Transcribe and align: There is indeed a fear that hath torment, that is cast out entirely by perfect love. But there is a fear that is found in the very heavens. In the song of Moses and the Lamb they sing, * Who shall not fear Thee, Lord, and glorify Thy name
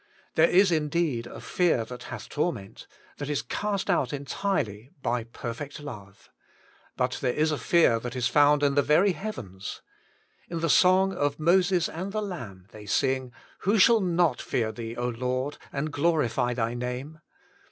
There 0.33 0.49
is 0.49 0.71
indeed 0.71 1.27
a 1.27 1.39
fear 1.39 1.85
that 1.85 2.05
hath 2.05 2.27
torment, 2.27 2.87
that 3.17 3.29
is 3.29 3.43
cast 3.43 3.87
out 3.87 4.11
entirely 4.11 4.89
by 5.03 5.25
perfect 5.25 5.79
love. 5.79 6.31
But 6.97 7.19
there 7.21 7.35
is 7.35 7.51
a 7.51 7.57
fear 7.59 7.99
that 7.99 8.15
is 8.15 8.27
found 8.27 8.63
in 8.63 8.73
the 8.73 8.81
very 8.81 9.11
heavens. 9.11 9.83
In 10.49 10.59
the 10.61 10.69
song 10.71 11.13
of 11.13 11.39
Moses 11.39 11.87
and 11.87 12.11
the 12.11 12.23
Lamb 12.23 12.65
they 12.71 12.87
sing, 12.87 13.31
* 13.47 13.57
Who 13.59 13.77
shall 13.77 14.01
not 14.01 14.41
fear 14.41 14.71
Thee, 14.71 14.95
Lord, 14.95 15.59
and 15.71 15.93
glorify 15.93 16.55
Thy 16.55 16.73
name 16.73 17.19